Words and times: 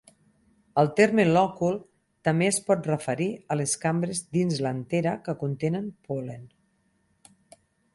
El 0.83 0.87
terme 0.99 1.25
lòcul 1.35 1.77
també 2.29 2.49
es 2.53 2.59
pot 2.71 2.89
referir 2.93 3.29
a 3.57 3.61
les 3.63 3.77
cambres 3.87 4.25
dins 4.39 4.67
l'antera 4.67 5.17
que 5.29 5.41
contenen 5.47 5.91
pol·len. 6.11 6.53